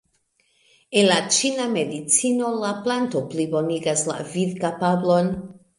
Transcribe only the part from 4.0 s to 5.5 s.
la vidkapablon.